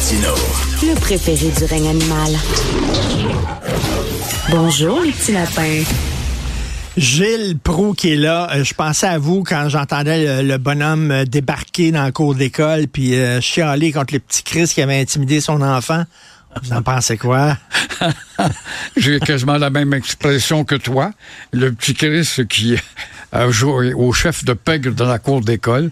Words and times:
Le 0.00 0.94
préféré 0.94 1.50
du 1.50 1.64
règne 1.64 1.88
animal. 1.88 2.32
Bonjour, 4.48 5.00
les 5.00 5.10
petits 5.10 5.32
lapins. 5.32 5.82
Gilles 6.96 7.58
Pro 7.58 7.94
qui 7.94 8.12
est 8.12 8.16
là, 8.16 8.48
euh, 8.52 8.62
je 8.62 8.74
pensais 8.74 9.08
à 9.08 9.18
vous 9.18 9.42
quand 9.42 9.68
j'entendais 9.68 10.42
le, 10.42 10.48
le 10.48 10.56
bonhomme 10.56 11.10
euh, 11.10 11.24
débarquer 11.24 11.90
dans 11.90 12.06
le 12.06 12.12
cours 12.12 12.36
d'école 12.36 12.86
puis 12.86 13.16
euh, 13.16 13.40
chialer 13.40 13.90
contre 13.90 14.14
le 14.14 14.20
petit 14.20 14.44
Chris 14.44 14.70
qui 14.72 14.82
avait 14.82 15.00
intimidé 15.00 15.40
son 15.40 15.60
enfant. 15.62 16.04
Vous 16.62 16.72
en 16.72 16.82
pensez 16.82 17.18
quoi? 17.18 17.58
J'ai 18.96 19.18
quasiment 19.18 19.58
la 19.58 19.70
même 19.70 19.92
expression 19.94 20.64
que 20.64 20.76
toi. 20.76 21.10
Le 21.52 21.72
petit 21.72 21.94
Chris 21.94 22.46
qui 22.48 22.76
au 23.32 24.12
chef 24.12 24.44
de 24.44 24.52
pègre 24.52 24.92
dans 24.92 25.06
la 25.06 25.18
cour 25.18 25.40
d'école. 25.40 25.90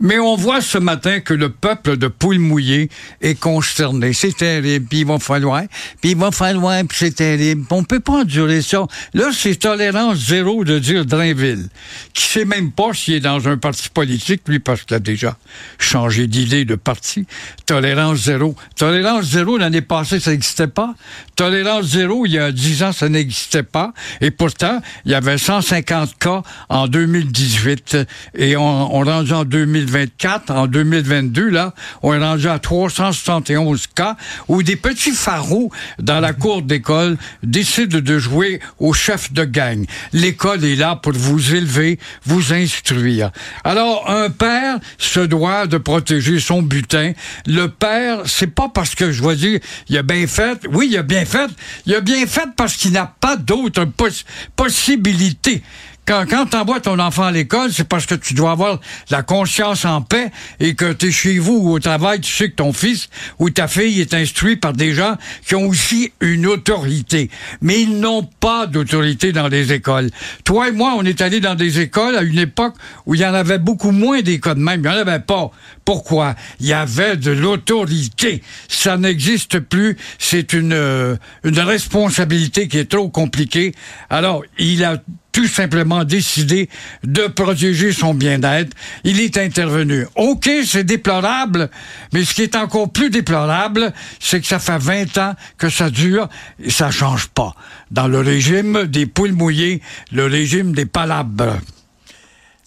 Mais 0.00 0.18
on 0.18 0.36
voit 0.36 0.60
ce 0.60 0.78
matin 0.78 1.20
que 1.20 1.34
le 1.34 1.50
peuple 1.50 1.96
de 1.96 2.08
poules 2.08 2.38
mouillées 2.38 2.90
est 3.20 3.38
consterné. 3.38 4.12
C'est 4.12 4.36
terrible, 4.36 4.86
puis 4.86 5.00
il 5.00 5.06
va 5.06 5.18
falloir, 5.18 5.62
puis 6.00 6.10
il 6.10 6.16
va 6.16 6.30
falloir, 6.30 6.82
puis 6.84 6.96
c'est 6.98 7.16
terrible. 7.16 7.64
On 7.70 7.84
peut 7.84 8.00
pas 8.00 8.20
endurer 8.20 8.62
ça. 8.62 8.86
Là, 9.14 9.30
c'est 9.32 9.56
tolérance 9.56 10.18
zéro 10.18 10.64
de 10.64 10.78
dire 10.78 11.04
Drainville, 11.04 11.68
qui 12.12 12.26
sait 12.26 12.44
même 12.44 12.72
pas 12.72 12.92
s'il 12.94 13.14
est 13.14 13.20
dans 13.20 13.48
un 13.48 13.56
parti 13.56 13.88
politique, 13.88 14.42
lui, 14.46 14.58
parce 14.58 14.82
qu'il 14.82 14.96
a 14.96 15.00
déjà 15.00 15.36
changé 15.78 16.26
d'idée 16.26 16.64
de 16.64 16.74
parti. 16.74 17.26
Tolérance 17.66 18.24
zéro. 18.24 18.54
Tolérance 18.76 19.24
zéro, 19.24 19.58
l'année 19.58 19.82
passée, 19.82 20.20
ça 20.20 20.30
n'existait 20.30 20.66
pas. 20.66 20.94
Tolérance 21.34 21.86
zéro, 21.86 22.26
il 22.26 22.32
y 22.32 22.38
a 22.38 22.52
dix 22.52 22.82
ans, 22.82 22.92
ça 22.92 23.08
n'existait 23.08 23.62
pas. 23.62 23.92
Et 24.20 24.30
pourtant, 24.30 24.80
il 25.04 25.12
y 25.12 25.14
avait 25.14 25.38
150 25.38 26.18
cas 26.18 26.42
2018 26.84 27.96
et 28.34 28.56
on, 28.56 28.88
rendu 28.88 29.32
en 29.32 29.44
2024, 29.44 30.50
en 30.50 30.66
2022, 30.66 31.48
là, 31.48 31.74
on 32.02 32.12
est 32.12 32.18
rendu 32.18 32.48
à 32.48 32.58
371 32.58 33.86
cas 33.94 34.16
où 34.48 34.62
des 34.62 34.76
petits 34.76 35.12
pharaons 35.12 35.70
dans 35.98 36.20
la 36.20 36.32
cour 36.32 36.62
d'école 36.62 37.16
décident 37.42 38.00
de 38.00 38.18
jouer 38.18 38.60
au 38.78 38.92
chef 38.92 39.32
de 39.32 39.44
gang. 39.44 39.84
L'école 40.12 40.64
est 40.64 40.76
là 40.76 40.96
pour 40.96 41.14
vous 41.14 41.54
élever, 41.54 41.98
vous 42.24 42.52
instruire. 42.52 43.30
Alors, 43.64 44.10
un 44.10 44.30
père 44.30 44.78
se 44.98 45.20
doit 45.20 45.66
de 45.66 45.78
protéger 45.78 46.40
son 46.40 46.62
butin. 46.62 47.12
Le 47.46 47.68
père, 47.68 48.20
c'est 48.26 48.54
pas 48.54 48.70
parce 48.72 48.94
que 48.94 49.12
je 49.12 49.22
vais 49.22 49.36
dire, 49.36 49.60
il 49.88 49.96
a 49.96 50.02
bien 50.02 50.26
fait. 50.26 50.60
Oui, 50.70 50.88
il 50.90 50.98
a 50.98 51.02
bien 51.02 51.24
fait. 51.24 51.50
Il 51.86 51.94
a 51.94 52.00
bien 52.00 52.26
fait 52.26 52.48
parce 52.56 52.76
qu'il 52.76 52.92
n'a 52.92 53.12
pas 53.20 53.36
d'autre 53.36 53.84
poss 53.84 54.24
possibilité 54.54 55.62
quand, 56.06 56.24
quand 56.28 56.46
t'envoies 56.46 56.80
ton 56.80 56.98
enfant 56.98 57.24
à 57.24 57.32
l'école, 57.32 57.72
c'est 57.72 57.86
parce 57.86 58.06
que 58.06 58.14
tu 58.14 58.34
dois 58.34 58.52
avoir 58.52 58.80
la 59.10 59.22
conscience 59.22 59.84
en 59.84 60.02
paix 60.02 60.30
et 60.60 60.74
que 60.74 60.92
tu 60.92 61.10
chez 61.10 61.38
vous 61.38 61.54
ou 61.54 61.72
au 61.72 61.78
travail, 61.80 62.20
tu 62.20 62.32
sais 62.32 62.50
que 62.50 62.54
ton 62.54 62.72
fils 62.72 63.08
ou 63.38 63.50
ta 63.50 63.66
fille 63.66 64.00
est 64.00 64.14
instruit 64.14 64.56
par 64.56 64.72
des 64.72 64.92
gens 64.92 65.16
qui 65.46 65.56
ont 65.56 65.66
aussi 65.66 66.12
une 66.20 66.46
autorité. 66.46 67.30
Mais 67.60 67.82
ils 67.82 67.98
n'ont 67.98 68.22
pas 68.22 68.66
d'autorité 68.66 69.32
dans 69.32 69.48
les 69.48 69.72
écoles. 69.72 70.10
Toi 70.44 70.68
et 70.68 70.72
moi, 70.72 70.94
on 70.96 71.04
est 71.04 71.20
allés 71.20 71.40
dans 71.40 71.56
des 71.56 71.80
écoles 71.80 72.16
à 72.16 72.22
une 72.22 72.38
époque 72.38 72.74
où 73.04 73.14
il 73.14 73.20
y 73.20 73.26
en 73.26 73.34
avait 73.34 73.58
beaucoup 73.58 73.90
moins 73.90 74.22
d'écoles 74.22 74.58
même. 74.58 74.80
Il 74.84 74.88
n'y 74.90 74.96
en 74.96 75.00
avait 75.00 75.18
pas. 75.18 75.50
Pourquoi? 75.84 76.34
Il 76.60 76.66
y 76.66 76.72
avait 76.72 77.16
de 77.16 77.32
l'autorité. 77.32 78.42
Ça 78.68 78.96
n'existe 78.96 79.58
plus. 79.58 79.96
C'est 80.18 80.52
une, 80.52 80.72
euh, 80.72 81.16
une 81.44 81.58
responsabilité 81.58 82.68
qui 82.68 82.78
est 82.78 82.90
trop 82.90 83.08
compliquée. 83.08 83.72
Alors, 84.08 84.42
il 84.58 84.84
a 84.84 84.98
tout 85.36 85.46
simplement 85.46 86.02
décidé 86.02 86.70
de 87.04 87.26
protéger 87.26 87.92
son 87.92 88.14
bien-être. 88.14 88.74
Il 89.04 89.20
est 89.20 89.36
intervenu. 89.36 90.06
OK, 90.14 90.48
c'est 90.64 90.82
déplorable, 90.82 91.68
mais 92.14 92.24
ce 92.24 92.32
qui 92.32 92.40
est 92.40 92.56
encore 92.56 92.90
plus 92.90 93.10
déplorable, 93.10 93.92
c'est 94.18 94.40
que 94.40 94.46
ça 94.46 94.58
fait 94.58 94.78
20 94.78 95.18
ans 95.18 95.34
que 95.58 95.68
ça 95.68 95.90
dure 95.90 96.30
et 96.58 96.70
ça 96.70 96.90
change 96.90 97.26
pas. 97.26 97.54
Dans 97.90 98.08
le 98.08 98.20
régime 98.20 98.84
des 98.86 99.04
poules 99.04 99.32
mouillées, 99.32 99.82
le 100.10 100.24
régime 100.24 100.72
des 100.72 100.86
palabres. 100.86 101.58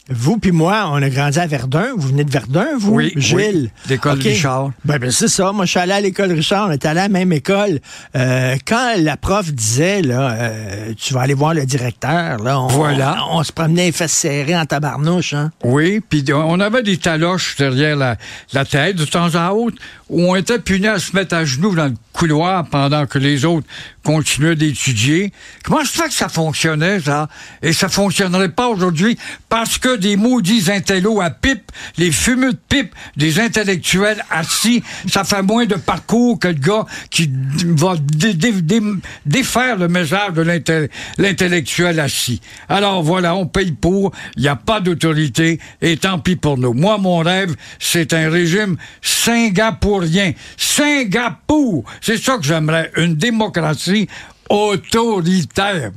Vous 0.09 0.37
puis 0.37 0.51
moi, 0.51 0.89
on 0.91 1.01
a 1.01 1.09
grandi 1.09 1.39
à 1.39 1.45
Verdun. 1.47 1.87
Vous 1.95 2.07
venez 2.07 2.23
de 2.23 2.31
Verdun, 2.31 2.67
vous, 2.77 2.93
Oui, 2.93 3.13
Gilles? 3.15 3.37
oui, 3.37 3.69
l'école. 3.89 4.19
Richard. 4.19 4.71
Ben, 4.83 4.97
ben, 4.97 5.11
c'est 5.11 5.27
ça. 5.27 5.51
Moi, 5.51 5.65
je 5.65 5.71
suis 5.71 5.79
allé 5.79 5.91
à 5.93 6.01
l'école 6.01 6.31
Richard. 6.31 6.67
On 6.67 6.71
était 6.71 6.87
allé 6.87 6.99
à 7.01 7.03
la 7.03 7.09
même 7.09 7.31
école. 7.31 7.79
Euh, 8.15 8.55
quand 8.65 8.93
la 8.97 9.17
prof 9.17 9.51
disait, 9.53 10.01
là, 10.01 10.31
euh, 10.31 10.93
tu 10.97 11.13
vas 11.13 11.21
aller 11.21 11.33
voir 11.35 11.53
le 11.53 11.65
directeur, 11.65 12.39
là, 12.43 12.59
on, 12.59 12.67
Voilà. 12.67 13.17
on, 13.31 13.39
on 13.39 13.43
se 13.43 13.51
promenait 13.51 13.85
les 13.85 13.91
fesses 13.91 14.13
serrées 14.13 14.57
en 14.57 14.65
tabarnouche, 14.65 15.33
hein? 15.33 15.51
Oui, 15.63 16.01
puis 16.07 16.23
on 16.33 16.59
avait 16.59 16.83
des 16.83 16.97
taloches 16.97 17.55
derrière 17.57 17.95
la, 17.95 18.17
la 18.53 18.65
tête 18.65 18.95
de 18.95 19.05
temps 19.05 19.33
à 19.35 19.51
autre 19.51 19.77
où 20.09 20.23
on 20.23 20.35
était 20.35 20.57
puni 20.59 20.87
à 20.87 20.97
se 20.97 21.15
mettre 21.15 21.35
à 21.35 21.45
genoux 21.45 21.75
dans 21.75 21.85
le 21.85 21.93
couloir 22.13 22.65
pendant 22.65 23.05
que 23.05 23.19
les 23.19 23.45
autres 23.45 23.67
continuaient 24.03 24.55
d'étudier. 24.55 25.31
Comment 25.63 25.85
se 25.85 25.91
fait 26.01 26.07
que 26.07 26.13
ça 26.15 26.29
fonctionnait, 26.29 26.99
ça? 26.99 27.29
Et 27.61 27.73
ça 27.73 27.89
fonctionnerait 27.89 28.49
pas 28.49 28.67
aujourd'hui 28.69 29.17
parce 29.49 29.77
que 29.77 29.97
des 29.99 30.15
maudits 30.15 30.71
intellos 30.71 31.21
à 31.21 31.29
pipe, 31.29 31.71
les 31.97 32.11
fumeux 32.11 32.53
de 32.53 32.59
pipe 32.69 32.95
des 33.17 33.39
intellectuels 33.39 34.23
assis, 34.31 34.81
ça 35.07 35.23
fait 35.23 35.41
moins 35.41 35.65
de 35.65 35.75
parcours 35.75 36.39
que 36.39 36.47
le 36.47 36.53
gars 36.55 36.85
qui 37.11 37.29
va 37.63 37.95
dé- 37.97 38.33
dé- 38.33 38.51
dé- 38.61 38.81
défaire 39.25 39.77
le 39.77 39.87
message 39.87 40.33
de 40.33 40.41
l'intel- 40.41 40.89
l'intellectuel 41.17 41.99
assis. 41.99 42.41
Alors 42.67 43.03
voilà, 43.03 43.35
on 43.35 43.45
paye 43.45 43.71
pour, 43.71 44.11
il 44.35 44.41
n'y 44.43 44.47
a 44.47 44.55
pas 44.55 44.79
d'autorité, 44.79 45.59
et 45.81 45.97
tant 45.97 46.19
pis 46.19 46.35
pour 46.35 46.57
nous. 46.57 46.73
Moi, 46.73 46.97
mon 46.97 47.19
rêve, 47.19 47.55
c'est 47.79 48.13
un 48.13 48.29
régime 48.29 48.77
singapourien. 49.01 50.33
Singapour! 50.57 51.83
C'est 52.01 52.17
ça 52.17 52.37
que 52.37 52.43
j'aimerais, 52.43 52.91
une 52.97 53.15
démocratie 53.15 54.07
autoritaire. 54.49 55.91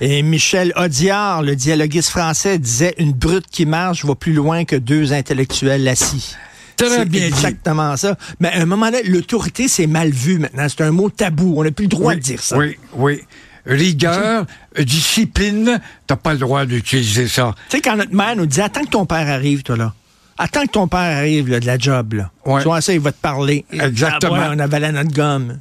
Et 0.00 0.22
Michel 0.22 0.72
Audiard, 0.76 1.42
le 1.42 1.56
dialoguiste 1.56 2.08
français, 2.08 2.58
disait 2.58 2.94
une 2.98 3.12
brute 3.12 3.46
qui 3.50 3.66
marche 3.66 4.04
va 4.04 4.14
plus 4.14 4.32
loin 4.32 4.64
que 4.64 4.76
deux 4.76 5.12
intellectuels 5.12 5.86
assis. 5.88 6.36
C'est 6.78 7.04
bien 7.04 7.20
dit. 7.20 7.26
exactement 7.26 7.96
ça. 7.96 8.16
Mais 8.38 8.48
à 8.48 8.62
un 8.62 8.66
moment 8.66 8.86
donné, 8.86 9.02
l'autorité, 9.02 9.68
c'est 9.68 9.86
mal 9.86 10.10
vu 10.10 10.38
maintenant. 10.38 10.66
C'est 10.68 10.82
un 10.82 10.90
mot 10.90 11.10
tabou. 11.10 11.54
On 11.58 11.64
n'a 11.64 11.70
plus 11.70 11.84
le 11.84 11.90
droit 11.90 12.14
de 12.14 12.20
dire 12.20 12.42
ça. 12.42 12.56
Oui, 12.56 12.76
oui. 12.94 13.20
Rigueur, 13.66 14.46
discipline, 14.78 15.80
t'as 16.06 16.16
pas 16.16 16.32
le 16.32 16.38
droit 16.38 16.64
d'utiliser 16.64 17.28
ça. 17.28 17.54
Tu 17.68 17.76
sais, 17.76 17.82
quand 17.82 17.96
notre 17.96 18.14
mère 18.14 18.34
nous 18.34 18.46
dit 18.46 18.60
Attends 18.62 18.84
que 18.84 18.90
ton 18.90 19.04
père 19.04 19.28
arrive, 19.28 19.62
toi, 19.62 19.76
là. 19.76 19.94
Attends 20.38 20.62
que 20.62 20.70
ton 20.70 20.88
père 20.88 21.18
arrive 21.18 21.50
là, 21.50 21.60
de 21.60 21.66
la 21.66 21.76
job, 21.76 22.14
là. 22.14 22.30
Ouais. 22.46 22.62
Tu 22.62 22.68
vois 22.68 22.80
ça, 22.80 22.94
il 22.94 23.00
va 23.00 23.12
te 23.12 23.20
parler. 23.20 23.66
Exactement. 23.70 24.36
ah 24.36 24.52
on 24.54 24.58
avalait 24.58 24.90
notre 24.90 25.12
gomme. 25.12 25.60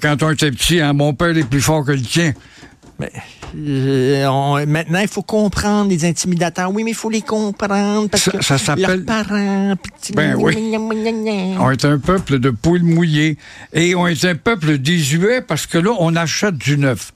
Quand 0.00 0.22
on 0.22 0.30
était 0.30 0.50
petit, 0.50 0.80
hein, 0.80 0.92
mon 0.92 1.14
père 1.14 1.36
est 1.36 1.44
plus 1.44 1.60
fort 1.60 1.84
que 1.84 1.92
le 1.92 2.02
tien. 2.02 2.32
Mais, 3.02 4.22
euh, 4.24 4.26
on- 4.30 4.66
maintenant, 4.66 5.00
il 5.00 5.08
faut 5.08 5.22
comprendre 5.22 5.90
les 5.90 6.04
intimidateurs. 6.04 6.70
Oui, 6.72 6.84
mais 6.84 6.92
il 6.92 6.96
faut 6.96 7.10
les 7.10 7.20
comprendre 7.22 8.08
parce 8.08 8.24
Ça- 8.24 8.30
que 8.32 8.44
ça 8.44 8.58
s'appelle- 8.58 9.04
leurs 9.04 9.04
parents. 9.04 9.74
Ben 10.14 10.34
oui. 10.36 10.54
On 11.58 11.70
est 11.70 11.84
un 11.84 11.98
peuple 11.98 12.38
de 12.38 12.50
poules 12.50 12.82
mouillées. 12.82 13.36
Et 13.72 13.94
on 13.94 14.06
est 14.06 14.24
un 14.24 14.34
peuple 14.34 14.78
désuet 14.78 15.42
parce 15.42 15.66
que 15.66 15.78
là, 15.78 15.90
on 15.98 16.16
achète 16.16 16.56
du 16.56 16.78
neuf. 16.78 17.12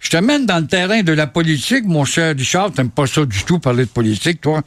Je 0.00 0.10
te 0.10 0.16
mène 0.16 0.46
dans 0.46 0.58
le 0.58 0.66
terrain 0.66 1.02
de 1.02 1.12
la 1.12 1.26
politique, 1.28 1.84
mon 1.84 2.04
cher 2.04 2.34
Richard. 2.36 2.72
T'aimes 2.72 2.90
pas 2.90 3.06
ça 3.06 3.24
du 3.24 3.44
tout, 3.44 3.58
parler 3.60 3.84
de 3.84 3.90
politique, 3.90 4.40
toi. 4.40 4.62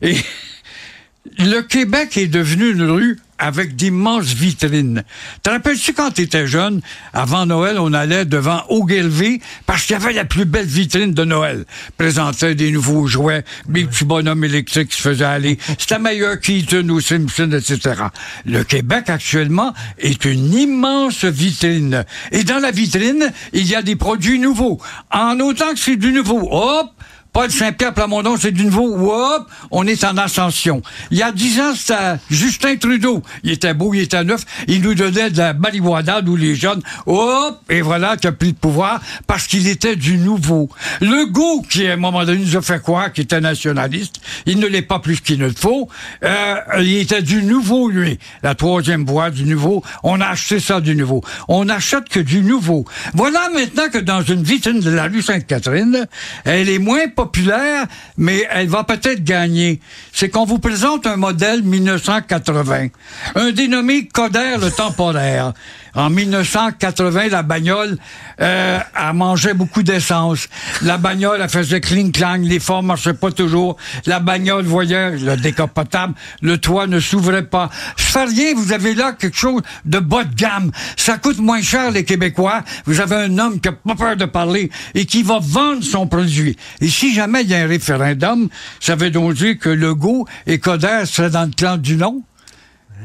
Et 0.00 0.16
le 1.38 1.60
Québec 1.60 2.16
est 2.16 2.28
devenu 2.28 2.70
une 2.72 2.82
rue 2.90 3.18
avec 3.40 3.74
d'immenses 3.74 4.32
vitrines. 4.32 5.02
Te 5.42 5.50
rappelles-tu 5.50 5.94
quand 5.94 6.12
t'étais 6.12 6.46
jeune, 6.46 6.80
avant 7.12 7.46
Noël, 7.46 7.78
on 7.80 7.92
allait 7.92 8.24
devant 8.24 8.62
Ogilvy 8.68 9.40
parce 9.66 9.84
qu'il 9.84 9.94
y 9.94 10.00
avait 10.00 10.12
la 10.12 10.24
plus 10.24 10.44
belle 10.44 10.66
vitrine 10.66 11.12
de 11.12 11.24
Noël. 11.24 11.64
Présentait 11.96 12.54
des 12.54 12.70
nouveaux 12.70 13.06
jouets, 13.06 13.44
des 13.68 13.84
petits 13.86 14.04
bonhommes 14.04 14.44
électriques 14.44 14.90
qui 14.90 14.96
se 14.96 15.02
faisaient 15.02 15.24
aller. 15.24 15.58
C'était 15.78 15.98
meilleur 15.98 16.38
Keaton 16.38 16.88
ou 16.90 17.00
Simpson, 17.00 17.50
etc. 17.52 18.02
Le 18.44 18.62
Québec, 18.62 19.08
actuellement, 19.08 19.72
est 19.98 20.24
une 20.24 20.52
immense 20.52 21.24
vitrine. 21.24 22.04
Et 22.32 22.44
dans 22.44 22.58
la 22.58 22.70
vitrine, 22.70 23.32
il 23.52 23.66
y 23.66 23.74
a 23.74 23.82
des 23.82 23.96
produits 23.96 24.38
nouveaux. 24.38 24.80
En 25.10 25.40
autant 25.40 25.72
que 25.72 25.78
c'est 25.78 25.96
du 25.96 26.12
nouveau, 26.12 26.46
hop, 26.50 26.90
Paul 27.32 27.48
Saint-Pierre 27.50 27.94
Plamondon, 27.94 28.36
c'est 28.36 28.50
du 28.50 28.64
nouveau. 28.64 29.12
Hop, 29.12 29.48
on 29.70 29.86
est 29.86 30.02
en 30.04 30.16
ascension. 30.16 30.82
Il 31.12 31.18
y 31.18 31.22
a 31.22 31.30
dix 31.30 31.60
ans, 31.60 31.74
c'était 31.76 32.16
Justin 32.28 32.76
Trudeau. 32.76 33.22
Il 33.44 33.52
était 33.52 33.72
beau, 33.72 33.94
il 33.94 34.00
était 34.00 34.24
neuf. 34.24 34.44
Il 34.66 34.82
nous 34.82 34.94
donnait 34.94 35.30
de 35.30 35.38
la 35.38 35.54
marijuana, 35.54 36.22
nous 36.22 36.34
les 36.34 36.56
jeunes. 36.56 36.82
Hop, 37.06 37.60
et 37.68 37.82
voilà 37.82 38.16
qui 38.16 38.26
a 38.26 38.32
pris 38.32 38.48
le 38.48 38.54
pouvoir 38.54 39.00
parce 39.28 39.46
qu'il 39.46 39.68
était 39.68 39.94
du 39.94 40.18
nouveau. 40.18 40.68
Legault, 41.00 41.62
qui 41.68 41.86
à 41.86 41.92
un 41.92 41.96
moment 41.96 42.24
donné 42.24 42.44
nous 42.44 42.56
a 42.56 42.62
fait 42.62 42.82
quoi, 42.82 43.10
qui 43.10 43.20
était 43.20 43.40
nationaliste, 43.40 44.20
il 44.46 44.58
ne 44.58 44.66
l'est 44.66 44.82
pas 44.82 44.98
plus 44.98 45.20
qu'il 45.20 45.38
ne 45.38 45.46
le 45.46 45.54
faut. 45.56 45.88
Euh, 46.24 46.56
il 46.80 46.96
était 46.96 47.22
du 47.22 47.44
nouveau, 47.44 47.88
lui. 47.88 48.18
La 48.42 48.56
troisième 48.56 49.04
voie 49.04 49.30
du 49.30 49.44
nouveau. 49.44 49.84
On 50.02 50.20
a 50.20 50.26
acheté 50.26 50.58
ça 50.58 50.80
du 50.80 50.96
nouveau. 50.96 51.22
On 51.46 51.66
n'achète 51.66 52.08
que 52.08 52.20
du 52.20 52.42
nouveau. 52.42 52.84
Voilà 53.14 53.50
maintenant 53.54 53.88
que 53.92 53.98
dans 53.98 54.22
une 54.22 54.42
vitrine 54.42 54.80
de 54.80 54.90
la 54.90 55.04
rue 55.04 55.22
Sainte-Catherine, 55.22 56.06
elle 56.44 56.68
est 56.68 56.78
moins 56.78 57.06
populaire, 57.24 57.86
mais 58.16 58.46
elle 58.50 58.68
va 58.68 58.82
peut-être 58.82 59.22
gagner. 59.22 59.80
C'est 60.12 60.30
qu'on 60.30 60.46
vous 60.46 60.58
présente 60.58 61.06
un 61.06 61.16
modèle 61.16 61.62
1980, 61.62 62.86
un 63.34 63.50
dénommé 63.50 64.06
Coder 64.06 64.56
le 64.58 64.70
temporaire. 64.70 65.52
En 65.94 66.10
1980, 66.10 67.28
la 67.28 67.42
bagnole, 67.42 67.98
euh, 68.40 68.78
elle 68.96 69.12
mangeait 69.14 69.54
beaucoup 69.54 69.82
d'essence. 69.82 70.48
La 70.82 70.98
bagnole, 70.98 71.40
elle 71.42 71.48
faisait 71.48 71.80
cling-clang, 71.80 72.42
les 72.42 72.60
forts 72.60 72.82
marchaient 72.82 73.14
pas 73.14 73.32
toujours. 73.32 73.76
La 74.06 74.20
bagnole 74.20 74.64
voyait 74.64 75.16
le 75.16 75.36
décapotable, 75.36 76.14
le 76.42 76.58
toit 76.58 76.86
ne 76.86 77.00
s'ouvrait 77.00 77.46
pas. 77.46 77.70
Rien, 78.14 78.54
vous 78.54 78.72
avez 78.72 78.94
là 78.94 79.12
quelque 79.12 79.36
chose 79.36 79.62
de 79.84 79.98
bas 79.98 80.24
de 80.24 80.34
gamme. 80.34 80.70
Ça 80.96 81.16
coûte 81.18 81.38
moins 81.38 81.62
cher, 81.62 81.90
les 81.90 82.04
Québécois. 82.04 82.62
Vous 82.84 83.00
avez 83.00 83.16
un 83.16 83.38
homme 83.38 83.60
qui 83.60 83.68
a 83.68 83.72
pas 83.72 83.94
peur 83.94 84.16
de 84.16 84.24
parler 84.24 84.70
et 84.94 85.06
qui 85.06 85.22
va 85.22 85.38
vendre 85.40 85.82
son 85.82 86.06
produit. 86.06 86.56
Et 86.80 86.88
si 86.88 87.14
jamais 87.14 87.42
il 87.42 87.50
y 87.50 87.54
a 87.54 87.58
un 87.58 87.66
référendum, 87.66 88.48
ça 88.80 88.96
veut 88.96 89.10
donc 89.10 89.34
dire 89.34 89.58
que 89.58 89.68
Legault 89.68 90.26
et 90.46 90.58
Coder 90.58 91.02
seraient 91.06 91.30
dans 91.30 91.44
le 91.44 91.52
clan 91.52 91.76
du 91.76 91.96
non? 91.96 92.22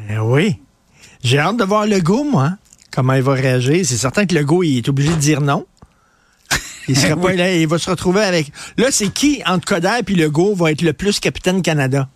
Eh 0.10 0.18
oui. 0.18 0.60
J'ai 1.24 1.40
hâte 1.40 1.58
de 1.58 1.64
voir 1.64 1.86
Legault, 1.86 2.24
moi. 2.24 2.52
Comment 2.96 3.14
il 3.14 3.22
va 3.22 3.34
réagir. 3.34 3.86
C'est 3.86 3.98
certain 3.98 4.26
que 4.26 4.34
Legault, 4.34 4.64
il 4.64 4.78
est 4.78 4.90
obligé 4.90 5.10
de 5.12 5.20
dire 5.20 5.42
non. 5.42 5.66
Il, 6.88 6.96
sera 6.96 7.16
pas 7.16 7.34
là, 7.34 7.52
il 7.56 7.68
va 7.68 7.80
se 7.80 7.90
retrouver 7.90 8.22
avec... 8.22 8.52
Là, 8.78 8.88
c'est 8.92 9.10
qui, 9.12 9.42
entre 9.48 9.66
Coder 9.66 10.02
et 10.08 10.14
Legault, 10.14 10.54
va 10.54 10.72
être 10.72 10.84
le 10.84 10.94
plus 10.94 11.20
capitaine 11.20 11.64
Canada? 11.64 12.08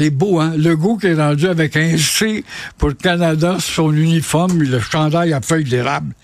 C'est 0.00 0.08
beau, 0.10 0.40
hein? 0.40 0.54
Legault 0.56 0.96
qui 0.96 1.08
est 1.08 1.14
rendu 1.14 1.46
avec 1.46 1.76
un 1.76 1.96
C 1.98 2.42
pour 2.78 2.88
le 2.88 2.94
Canada 2.94 3.58
sur 3.60 3.74
son 3.84 3.92
uniforme, 3.94 4.62
le 4.62 4.80
chandail 4.80 5.32
à 5.34 5.40
feuilles 5.42 5.64
d'érable. 5.64 6.14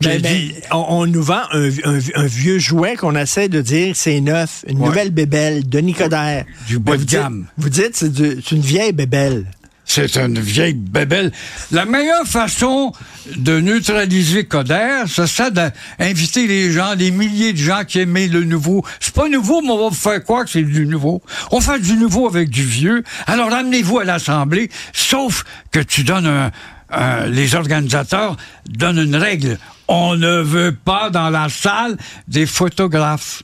Ben, 0.00 0.20
ben, 0.20 0.50
on, 0.72 0.84
on, 0.88 1.06
nous 1.06 1.22
vend 1.22 1.42
un, 1.52 1.68
un, 1.84 1.98
un 2.14 2.26
vieux 2.26 2.58
jouet 2.58 2.96
qu'on 2.96 3.14
essaie 3.16 3.48
de 3.48 3.60
dire 3.60 3.94
c'est 3.94 4.20
neuf, 4.20 4.64
une 4.66 4.78
Ouais. 4.78 4.86
nouvelle 4.88 5.10
bébelle, 5.10 5.68
Denis 5.68 5.94
Coderre. 5.94 6.44
Du 6.66 6.78
Ben, 6.78 6.84
bas 6.84 6.92
vous 6.92 6.98
de 6.98 7.04
dites- 7.04 7.18
gamme. 7.18 7.46
Vous 7.58 7.68
dites 7.68 7.96
c'est 7.96 8.12
du- 8.12 8.42
c'est 8.42 8.54
une 8.56 8.62
vieille 8.62 8.92
bébelle. 8.92 9.44
C'est 9.86 10.16
une 10.16 10.40
vieille 10.40 10.74
bébelle. 10.74 11.30
La 11.70 11.84
meilleure 11.84 12.26
façon 12.26 12.92
de 13.36 13.60
neutraliser 13.60 14.44
Coder, 14.44 15.02
ce 15.06 15.26
serait 15.26 15.50
d'inviter 15.50 16.46
les 16.46 16.72
gens, 16.72 16.96
des 16.96 17.10
milliers 17.10 17.52
de 17.52 17.58
gens 17.58 17.84
qui 17.86 18.00
aimaient 18.00 18.28
le 18.28 18.44
nouveau. 18.44 18.84
C'est 18.98 19.14
pas 19.14 19.28
nouveau, 19.28 19.60
mais 19.60 19.70
on 19.70 19.78
va 19.84 19.88
vous 19.90 19.94
faire 19.94 20.22
croire 20.24 20.44
que 20.44 20.50
c'est 20.50 20.62
du 20.62 20.86
nouveau. 20.86 21.22
On 21.50 21.60
fait 21.60 21.78
du 21.80 21.94
nouveau 21.94 22.26
avec 22.26 22.48
du 22.48 22.64
vieux. 22.64 23.04
Alors 23.26 23.52
amenez-vous 23.52 23.98
à 23.98 24.04
l'Assemblée, 24.04 24.70
sauf 24.94 25.44
que 25.70 25.80
tu 25.80 26.02
donnes 26.02 26.26
un, 26.26 26.50
un- 26.90 27.26
les 27.26 27.54
organisateurs 27.54 28.36
donnent 28.66 28.98
une 29.02 29.16
règle. 29.16 29.58
On 29.86 30.16
ne 30.16 30.40
veut 30.40 30.74
pas 30.74 31.10
dans 31.10 31.28
la 31.28 31.48
salle 31.50 31.98
des 32.26 32.46
photographes. 32.46 33.42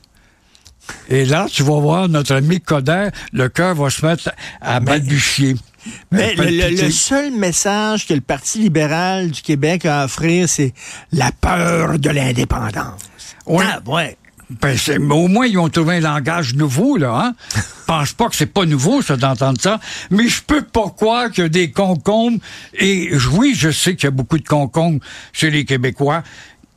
Et 1.07 1.23
là, 1.25 1.45
tu 1.49 1.61
vas 1.63 1.79
voir 1.79 2.09
notre 2.09 2.33
ami 2.35 2.59
Coder, 2.59 3.09
le 3.31 3.47
cœur 3.47 3.75
va 3.75 3.89
se 3.91 4.03
mettre 4.05 4.31
à 4.59 4.79
balbutier. 4.79 5.55
Mais 6.11 6.35
le, 6.35 6.91
seul 6.91 7.31
message 7.31 8.07
que 8.07 8.13
le 8.13 8.21
Parti 8.21 8.59
libéral 8.59 9.31
du 9.31 9.41
Québec 9.41 9.85
a 9.85 10.01
à 10.01 10.05
offrir, 10.05 10.47
c'est 10.47 10.73
la 11.11 11.31
peur 11.31 11.99
de 11.99 12.09
l'indépendance. 12.09 13.01
Ouais. 13.45 13.65
Ah, 13.67 13.79
ouais. 13.89 14.17
Ben, 14.61 14.77
au 15.11 15.27
moins, 15.29 15.45
ils 15.45 15.57
ont 15.57 15.69
trouvé 15.69 15.97
un 15.97 15.99
langage 16.01 16.55
nouveau, 16.55 16.97
là, 16.97 17.23
hein? 17.23 17.35
Pense 17.87 18.11
pas 18.13 18.27
que 18.27 18.35
c'est 18.35 18.47
pas 18.51 18.65
nouveau, 18.65 19.01
ça, 19.01 19.15
d'entendre 19.15 19.59
ça. 19.61 19.79
Mais 20.09 20.27
je 20.27 20.41
peux 20.43 20.61
pas 20.61 20.89
croire 20.89 21.31
qu'il 21.31 21.43
y 21.43 21.45
a 21.45 21.49
des 21.49 21.71
concombres. 21.71 22.39
Et 22.73 23.11
oui, 23.33 23.53
je 23.55 23.69
sais 23.69 23.95
qu'il 23.95 24.05
y 24.05 24.07
a 24.07 24.11
beaucoup 24.11 24.37
de 24.37 24.47
concombres 24.47 24.99
chez 25.31 25.51
les 25.51 25.65
Québécois 25.65 26.23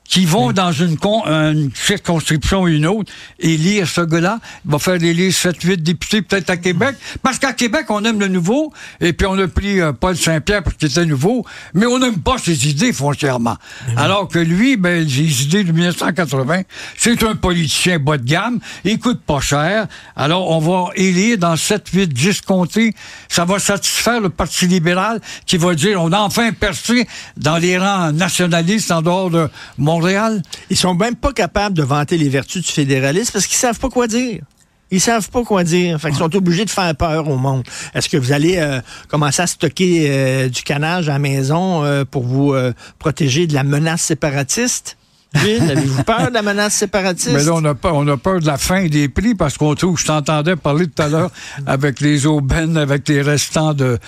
qui 0.08 0.26
vont 0.26 0.52
dans 0.52 0.70
une, 0.70 0.96
con- 0.98 1.24
une 1.26 1.70
circonscription 1.74 2.62
ou 2.62 2.68
une 2.68 2.86
autre 2.86 3.10
et 3.38 3.56
lire 3.56 3.88
ce 3.88 4.02
gars-là. 4.02 4.38
Il 4.64 4.70
va 4.70 4.78
faire 4.78 4.94
élire 4.94 5.32
7, 5.32 5.62
8 5.62 5.82
députés 5.82 6.22
peut-être 6.22 6.50
à 6.50 6.56
Québec. 6.56 6.96
Parce 7.22 7.38
qu'à 7.38 7.52
Québec, 7.52 7.86
on 7.88 8.04
aime 8.04 8.20
le 8.20 8.28
nouveau. 8.28 8.72
Et 9.00 9.12
puis, 9.12 9.26
on 9.26 9.38
a 9.38 9.48
pris 9.48 9.80
euh, 9.80 9.92
Paul 9.92 10.16
Saint-Pierre 10.16 10.62
parce 10.62 10.76
qu'il 10.76 10.88
était 10.90 11.06
nouveau. 11.06 11.44
Mais 11.72 11.86
on 11.86 11.98
n'aime 11.98 12.18
pas 12.20 12.36
ses 12.38 12.68
idées, 12.68 12.92
foncièrement. 12.92 13.56
Alors 13.96 14.28
que 14.28 14.38
lui, 14.38 14.76
ben, 14.76 15.02
les 15.04 15.42
idées 15.42 15.64
de 15.64 15.72
1980, 15.72 16.62
c'est 16.96 17.22
un 17.22 17.34
politicien 17.34 17.98
bas 17.98 18.18
de 18.18 18.24
gamme. 18.24 18.60
Il 18.84 18.98
coûte 18.98 19.20
pas 19.22 19.40
cher. 19.40 19.86
Alors, 20.16 20.50
on 20.50 20.58
va 20.58 20.90
élire 20.96 21.38
dans 21.38 21.56
7, 21.56 21.88
8, 21.92 22.06
10 22.12 22.40
comtés. 22.42 22.94
Ça 23.28 23.44
va 23.44 23.58
satisfaire 23.58 24.20
le 24.20 24.28
Parti 24.28 24.66
libéral 24.66 25.20
qui 25.46 25.56
va 25.56 25.74
dire, 25.74 26.00
on 26.02 26.12
a 26.12 26.18
enfin 26.18 26.52
percé 26.52 27.06
dans 27.36 27.56
les 27.56 27.78
rangs 27.78 28.12
nationalistes 28.12 28.90
en 28.90 29.00
dehors 29.02 29.30
de 29.30 29.48
Montréal? 29.94 30.42
Ils 30.70 30.76
sont 30.76 30.94
même 30.94 31.14
pas 31.14 31.32
capables 31.32 31.76
de 31.76 31.82
vanter 31.82 32.16
les 32.16 32.28
vertus 32.28 32.62
du 32.62 32.72
fédéralisme 32.72 33.32
parce 33.32 33.46
qu'ils 33.46 33.56
savent 33.56 33.78
pas 33.78 33.88
quoi 33.88 34.06
dire. 34.06 34.42
Ils 34.90 35.00
savent 35.00 35.30
pas 35.30 35.42
quoi 35.44 35.64
dire. 35.64 36.00
Fait 36.00 36.08
qu'ils 36.08 36.18
sont 36.18 36.34
obligés 36.36 36.64
de 36.64 36.70
faire 36.70 36.94
peur 36.94 37.28
au 37.28 37.36
monde. 37.36 37.64
Est-ce 37.94 38.08
que 38.08 38.16
vous 38.16 38.32
allez 38.32 38.58
euh, 38.58 38.80
commencer 39.08 39.42
à 39.42 39.46
stocker 39.46 40.06
euh, 40.08 40.48
du 40.48 40.62
canage 40.62 41.08
à 41.08 41.12
la 41.12 41.18
maison 41.18 41.84
euh, 41.84 42.04
pour 42.04 42.22
vous 42.22 42.54
protéger 42.98 43.46
de 43.46 43.54
la 43.54 43.64
menace 43.64 44.02
séparatiste? 44.02 44.96
Gilles, 45.34 45.70
avez-vous 45.70 46.02
peur 46.04 46.28
de 46.28 46.34
la 46.34 46.42
menace 46.42 46.74
séparatiste? 46.74 47.30
Mais 47.32 47.42
là, 47.44 47.52
on 47.54 47.64
a 47.64 47.74
peur, 47.74 47.94
on 47.94 48.06
a 48.08 48.16
peur 48.16 48.40
de 48.40 48.46
la 48.46 48.56
fin 48.58 48.86
des 48.86 49.08
prix 49.08 49.34
parce 49.34 49.58
qu'on 49.58 49.74
trouve, 49.74 49.98
je 49.98 50.04
t'entendais 50.04 50.56
parler 50.56 50.86
tout 50.86 51.02
à 51.02 51.08
l'heure 51.08 51.30
avec 51.66 52.00
les 52.00 52.26
aubaines, 52.26 52.76
avec 52.76 53.08
les 53.08 53.22
restants 53.22 53.74
de. 53.74 53.98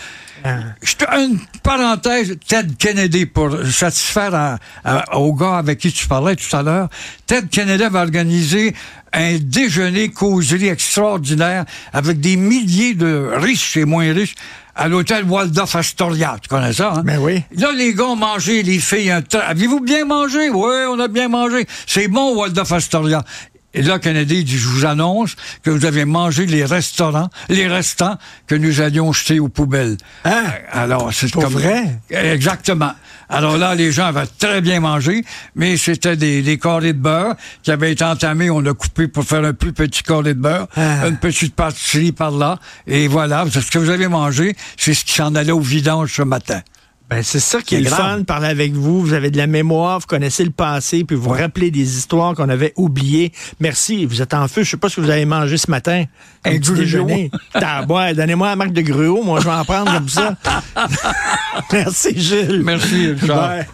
Te- 0.44 1.04
une 1.18 1.40
parenthèse, 1.62 2.36
Ted 2.46 2.74
Kennedy, 2.78 3.26
pour 3.26 3.50
satisfaire 3.66 4.32
à- 4.34 4.58
à- 4.84 5.16
au 5.18 5.34
gars 5.34 5.56
avec 5.56 5.78
qui 5.78 5.90
tu 5.92 6.06
parlais 6.06 6.36
tout 6.36 6.54
à 6.56 6.62
l'heure, 6.62 6.88
Ted 7.26 7.48
Kennedy 7.50 7.84
va 7.90 8.02
organiser 8.02 8.74
un 9.12 9.38
déjeuner 9.40 10.10
causerie 10.10 10.68
extraordinaire 10.68 11.64
avec 11.92 12.20
des 12.20 12.36
milliers 12.36 12.94
de 12.94 13.30
riches 13.36 13.76
et 13.76 13.84
moins 13.84 14.12
riches 14.12 14.34
à 14.76 14.88
l'hôtel 14.88 15.24
Waldorf 15.24 15.74
Astoria. 15.74 16.36
Tu 16.42 16.48
connais 16.48 16.72
ça, 16.72 16.92
hein? 16.96 17.02
Ben 17.04 17.18
oui. 17.18 17.42
Là, 17.56 17.72
les 17.72 17.94
gars 17.94 18.04
ont 18.04 18.16
mangé, 18.16 18.62
les 18.62 18.78
filles, 18.78 19.10
un 19.10 19.20
tra- 19.20 19.40
Avez-vous 19.48 19.80
bien 19.80 20.04
mangé? 20.04 20.50
Oui, 20.50 20.74
on 20.88 21.00
a 21.00 21.08
bien 21.08 21.28
mangé. 21.28 21.66
C'est 21.86 22.08
bon, 22.08 22.36
Waldorf 22.36 22.70
Astoria. 22.72 23.24
Et 23.76 23.82
là, 23.82 23.98
Kennedy 23.98 24.42
dit, 24.42 24.56
je 24.58 24.66
vous 24.68 24.86
annonce 24.86 25.36
que 25.62 25.68
vous 25.70 25.84
avez 25.84 26.06
mangé 26.06 26.46
les 26.46 26.64
restaurants, 26.64 27.28
les 27.50 27.68
restants 27.68 28.16
que 28.46 28.54
nous 28.54 28.80
allions 28.80 29.12
jeter 29.12 29.38
aux 29.38 29.48
poubelles. 29.50 29.98
Hein? 30.24 30.44
Alors, 30.72 31.12
c'est 31.12 31.30
comme... 31.30 31.44
vrai? 31.52 32.00
Exactement. 32.10 32.92
Alors 33.28 33.58
là, 33.58 33.74
les 33.74 33.92
gens 33.92 34.06
avaient 34.06 34.26
très 34.38 34.60
bien 34.62 34.80
mangé, 34.80 35.24
mais 35.54 35.76
c'était 35.76 36.16
des, 36.16 36.40
des 36.42 36.58
carrés 36.58 36.94
de 36.94 36.98
beurre 36.98 37.34
qui 37.62 37.70
avaient 37.70 37.92
été 37.92 38.04
entamés. 38.04 38.48
On 38.50 38.64
a 38.64 38.72
coupé 38.72 39.08
pour 39.08 39.24
faire 39.24 39.44
un 39.44 39.52
plus 39.52 39.72
petit 39.74 40.02
carré 40.02 40.32
de 40.34 40.40
beurre, 40.40 40.68
Ah. 40.76 41.06
une 41.08 41.18
petite 41.18 41.54
pâtisserie 41.54 42.12
par 42.12 42.30
là. 42.30 42.58
Et 42.86 43.08
voilà, 43.08 43.44
ce 43.50 43.70
que 43.70 43.78
vous 43.78 43.90
avez 43.90 44.08
mangé, 44.08 44.56
c'est 44.78 44.94
ce 44.94 45.04
qui 45.04 45.12
s'en 45.12 45.34
allait 45.34 45.52
au 45.52 45.60
vidange 45.60 46.14
ce 46.14 46.22
matin. 46.22 46.62
Ben, 47.08 47.22
c'est 47.22 47.40
ça 47.40 47.62
qui 47.62 47.76
est 47.76 47.80
le 47.80 47.88
fun, 47.88 48.24
parler 48.24 48.48
avec 48.48 48.72
vous. 48.72 49.00
Vous 49.00 49.12
avez 49.12 49.30
de 49.30 49.36
la 49.36 49.46
mémoire, 49.46 50.00
vous 50.00 50.06
connaissez 50.06 50.44
le 50.44 50.50
passé, 50.50 51.04
puis 51.04 51.16
vous 51.16 51.30
rappelez 51.30 51.70
des 51.70 51.98
histoires 51.98 52.34
qu'on 52.34 52.48
avait 52.48 52.72
oubliées. 52.76 53.32
Merci. 53.60 54.06
Vous 54.06 54.22
êtes 54.22 54.34
en 54.34 54.48
feu. 54.48 54.64
Je 54.64 54.70
sais 54.70 54.76
pas 54.76 54.88
ce 54.88 54.96
que 54.96 55.02
vous 55.02 55.10
avez 55.10 55.24
mangé 55.24 55.56
ce 55.56 55.70
matin. 55.70 56.04
Un 56.44 56.58
petit 56.58 56.72
déjeuner. 56.72 57.30
Donnez-moi 57.54 58.48
la 58.48 58.56
marque 58.56 58.72
de 58.72 58.82
gruau. 58.82 59.22
Moi, 59.22 59.38
je 59.40 59.44
vais 59.44 59.52
en 59.52 59.64
prendre 59.64 59.92
comme 59.92 60.08
ça. 60.08 60.34
Merci, 61.72 62.18
Gilles. 62.18 62.62
Merci. 62.64 63.12
Bye. 63.26 63.66